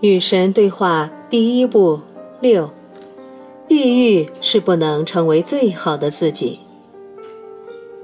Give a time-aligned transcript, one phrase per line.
[0.00, 1.98] 与神对话第一步
[2.40, 2.70] 六，
[3.66, 6.60] 地狱是不能成为最好的自己。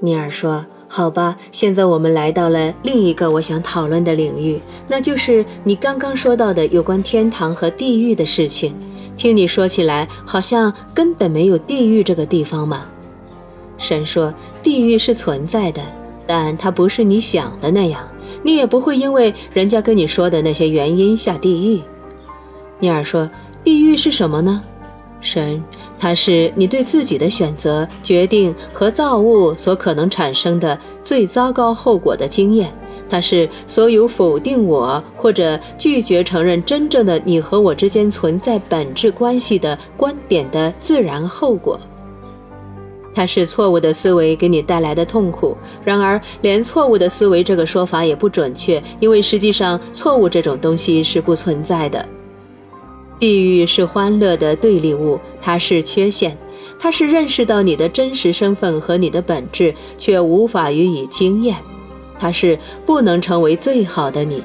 [0.01, 8.75] 尼尔说：“好吧，现在我们来到了另一个我想讨论的领域，那就是你刚刚说到的有关天堂和地狱的事情。
[9.15, 12.85] 听你说起来，好像根本没有地狱这个地方嘛。”
[13.79, 15.81] 神说：“地狱是存在的，
[16.27, 18.05] 但它不是你想的那样。”
[18.45, 21.81] 你也不会因为人家跟你说的那些原因下地狱。
[22.77, 23.27] 尼尔说
[23.65, 24.61] ：“地狱是什么呢？
[25.19, 25.63] 神，
[25.97, 32.71] 它是你对自己的选择、决定和造物所可能产生的最糟糕后果的经验。
[33.09, 41.79] 它是所有否定我或者拒绝承认真正的你和我之间存在本质关系的观点的自然后果。”
[43.15, 45.57] 它是错误的思维给你带来的痛苦。
[45.83, 52.05] 然而，连错误的思维这个说法也不准确，因为实际上错误这种东西是不存在的。
[53.17, 56.37] 地狱是欢乐的对立物，它是缺陷，
[56.77, 61.55] 它是认识到你的真实身份和你的本质，却无法予以经验。
[62.19, 64.43] 它是不能成为最好的你，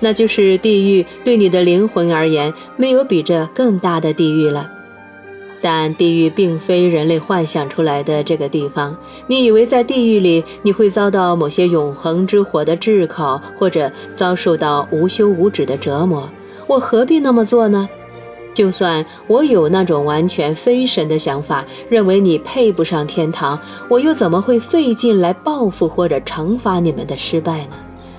[0.00, 1.04] 那就是地狱。
[1.24, 4.70] 对你的灵魂而言，没有比这更大的地狱了。
[5.60, 8.96] 但地狱并非人类幻想出来的这个地方。
[9.26, 16.28] 你以为在地狱里你会遭到某些永恒之火的炙烤，或者遭受到无休无止的折磨？
[16.66, 17.88] 我何必那么做呢？
[18.52, 23.58] 就算我有那种完全非神的想法，认为你配不上天堂，
[23.88, 27.76] 我又怎么会费劲来报复或者惩罚你们的失败呢？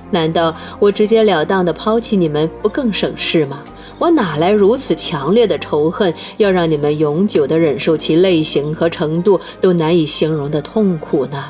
[0.09, 3.59] 难道我直截了当地抛弃你们不更省事吗？
[4.01, 11.45] 我哪来如此强烈的仇恨，要让你们永久地忍受其类型和程度都难以形容的痛苦呢？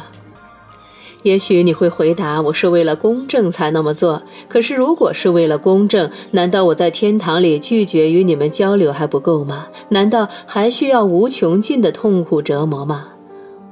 [1.23, 4.21] 也许你会回答，我是为了公正才那么做。
[4.49, 9.67] 可是，如果是为了公正，难道我在天堂里拒绝与你们交流还不够吗？
[9.87, 13.07] 难道还需要无穷尽的痛苦折磨吗？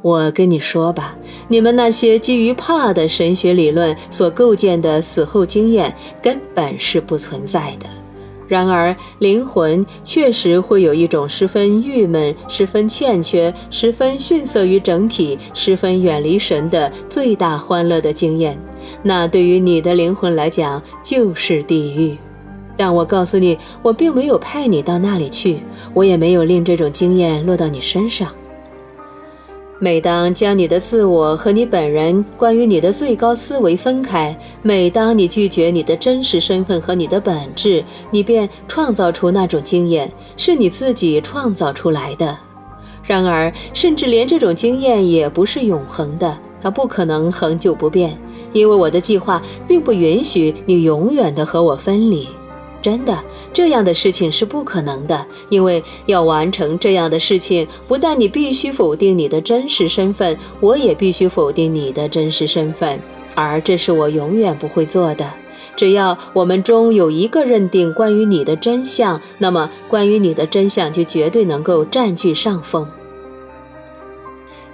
[0.02, 1.18] 我跟你说吧，
[1.50, 5.94] 你们那些基于怕的神学理论所构建的死后经验，
[6.24, 7.99] 根本是不存在的。
[8.50, 18.58] 然而，灵魂确实会有一种十分郁闷、十分欠缺、十分逊色于整体、十分远离神的最大欢乐的经验。
[19.04, 22.18] 那对于你的灵魂来讲，就是地狱。
[22.76, 25.60] 但我告诉你，我并没有派你到那里去，
[25.94, 28.30] 我也没有令这种经验落到你身上。
[29.82, 37.82] 每当将你的自我和你本人关于你的最高思维分开，每当你拒绝你的真实身份和你的本质，
[38.12, 42.38] 你便创造出那种经验，是你自己创造出来的。
[43.04, 48.20] 然而，甚至连这种经验也不是永恒的，它不可能恒久不变，
[48.52, 52.28] 因为我的计划并不允许你永远的和我分离。
[52.82, 53.22] 真的，
[53.54, 63.00] 这样的事情是不可能的，因为要完成这样的事情，不但你必须否定你的真实身份，我也必须否定你的真实身份，
[63.36, 65.30] 而这是我永远不会做的。
[65.76, 72.88] 只要我们中有一个认定关于你的真相，那么关于你的真相就绝对能够占据上风。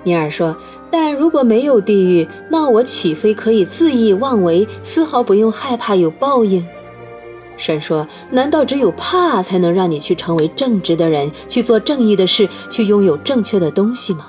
[0.04, 0.56] 尼尔说
[0.92, 6.64] ：“但如果没有地狱，那我岂非可以恣意妄为，丝毫不用害怕有报应？”
[7.58, 14.28] 神说：“难道只有怕才能让你去成为正直的人，去做正义的事，去拥有正确的东西吗？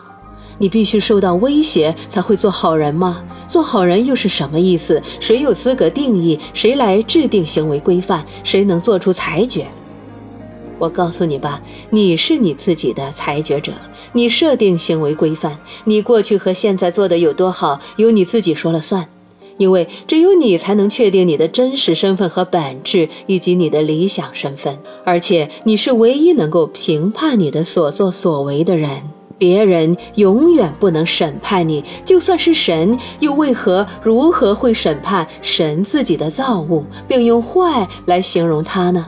[0.58, 3.22] 你必须受到威胁才会做好人吗？
[3.48, 5.02] 做好人又是什么意思？
[5.20, 6.38] 谁有资格定义？
[6.54, 8.24] 谁来制定行为规范？
[8.42, 9.66] 谁能做出裁决？
[10.78, 11.60] 我告诉你吧，
[11.90, 13.72] 你是你自己的裁决者，
[14.12, 19.08] 你设定行为规范，你过去和现在做的有多好，由你自己说了算。”
[19.58, 28.90] 因为只有你才能确定你的真实身份和本质，以及你的理想身份，而且你是唯一能够评判你的所作所为的人。
[29.38, 39.06] 别人永远不能审判你，就算是神，又为何、如何会审判神自己的造物，并用坏来形容他呢？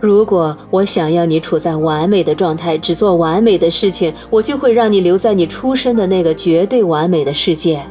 [0.00, 7.82] 如果我想要你处在完美的状态，只做完美的事情，我就会让你留在你出生的那个绝对完美的世界。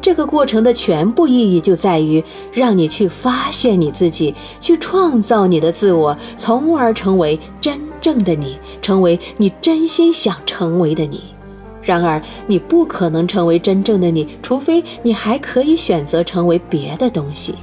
[0.00, 2.22] 这个过程的全部意义就在于
[2.52, 11.22] 让你去发现你自己，去创造你的自我，从而成为真正的你，成为你真心想成为的你。
[11.82, 17.54] 然而，你不可能成为真正的你，除非你还可以选择成为别的东西。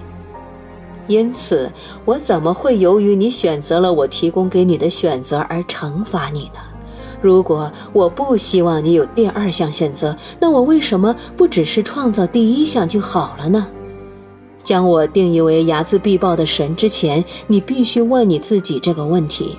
[1.08, 1.72] 因此，
[2.04, 6.60] 我怎么会由于你选择了我提供给你的选择而惩罚你呢？
[7.26, 13.66] 如果我不希望你有第二项选择，那我为什么不只是创造第一项就好了呢？
[14.64, 19.58] 将我定义为睚眦必报的神之前，你必须问你自己这个问题。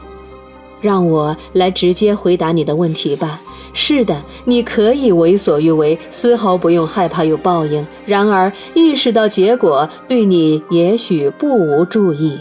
[0.81, 3.41] 让我来直接回答你的问题吧。
[3.73, 7.85] 是的，你可以为所欲为，丝毫不用害怕有报应。
[8.07, 12.39] 然而，意识到结果对你也许不无注意。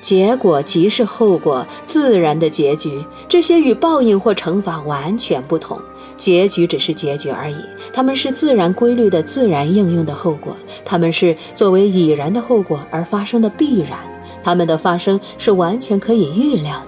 [0.00, 3.04] 结果即是后果，自然的结局。
[3.28, 5.78] 这些与报应或惩罚完全不同。
[6.16, 7.56] 结局只是结局而已，
[7.92, 13.98] 它们是自然规律的自然应用的后果，它们是作为已然的后果而发生的必然，
[14.42, 16.86] 它们的发生是完全可以预料的。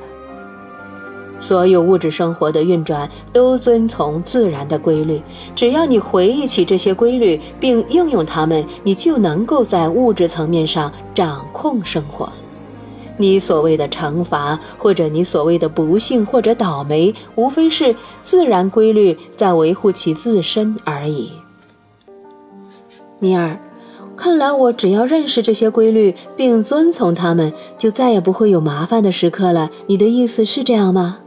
[1.39, 5.23] 所有物质生活的运转都遵从自然的规律，
[5.55, 12.29] 只要你回忆起这些规律并应用它们，你就能够在物质层面上掌控生活。
[13.20, 21.31] 你所谓的惩罚，或者你所谓的不幸或者倒霉，无非是自然规律在维护其自身而已。
[23.19, 23.58] 尼尔，
[24.17, 29.70] 看来我只要认识这些规律并遵从它们，就再也不会有麻烦的时刻了。
[29.87, 31.19] 你的意思是这样吗？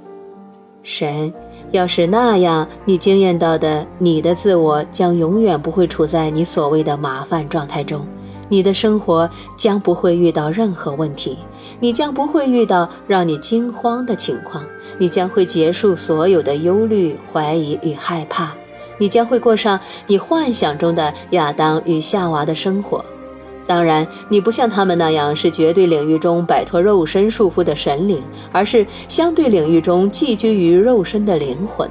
[0.82, 1.32] 神，
[1.72, 8.04] 要是那样，你经验到的你的自我将永远不会处在你所谓的麻烦状态中。
[8.50, 11.38] 你的生活将不会遇到任何问题，
[11.80, 14.64] 你将不会遇到让你惊慌的情况，
[14.98, 18.52] 你将会结束所有的忧虑、怀疑与害怕，
[18.98, 23.04] 你将会过上你幻想中的亚当与夏娃的生活。
[23.66, 31.90] 当然，你不像他们那样是绝对领域中摆脱肉身束缚的神灵，而是相对领域中寄居于肉身的灵魂。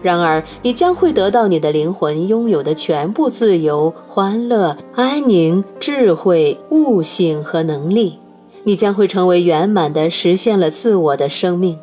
[0.00, 8.18] 然而，你将会得到你的灵魂拥有的全部自由、欢乐、安宁、智慧、悟性和能力。
[8.64, 11.78] 你将会成为圆满的实现了自我的生命。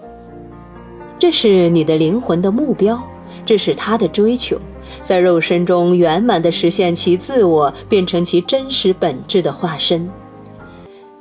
[1.17, 3.01] 这是你的灵魂的目标，
[3.45, 4.57] 这是他的追求，
[5.01, 10.07] 在肉身中圆满地实现其自我，变成其真实本质的化身。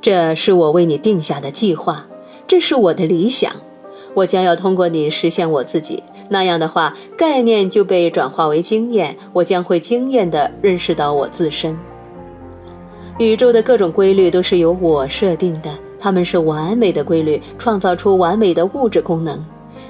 [0.01, 2.05] 这是我为你定下的计划，
[2.45, 3.51] 这是我的理想。
[4.13, 6.03] 我将要通过你实现我自己。
[6.29, 11.77] 那样的话，概念就被转化为经验，我将会惊艳地认识到我自身。
[13.19, 15.69] 宇宙的各种规律都是由我设定的，
[15.99, 19.43] 它们是完美的规律，创造出完美的物质功能。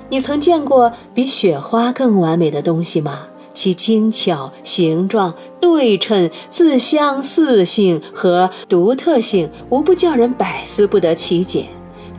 [0.09, 3.27] 你曾见过比雪花更完美的东西吗？
[3.53, 11.65] 其精巧、形状、对称、自相似性和独特性，无不叫人百思不得其解。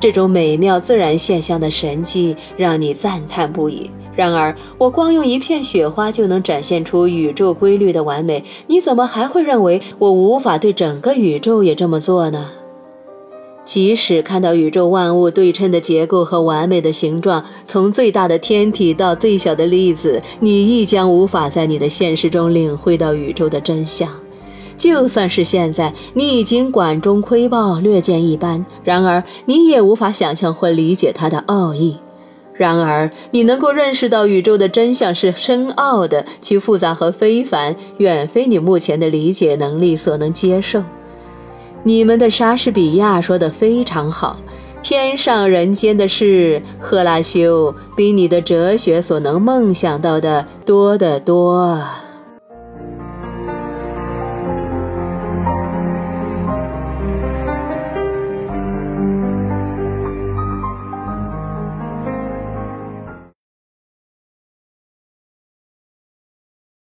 [0.00, 3.90] 这种美妙自然现象的神迹，让你赞叹不已。
[4.16, 12.48] 然而，我光用一片雪花就能展现出宇宙规律的完美，你怎么还会认为我无法对整个宇宙也这么做呢？
[13.66, 24.08] 即使看到宇宙万物对称的结构和完美的形状，从最大的天体到最小的粒子，你亦将无法在你的现实中领会到宇宙的真相。
[24.78, 31.96] 就算是现在，你已经管中窥豹，略见一斑，然而你也无法想象或理解它的奥义。
[32.58, 40.82] 然而，你能够认识到宇宙的真相是深奥的，其复杂和非凡，远非你目前的理解能力所能接受。
[41.82, 44.38] 你们的莎士比亚说得非常好，
[44.82, 51.78] 天上人间的事，赫拉修比你的哲学所能梦想到的多得多。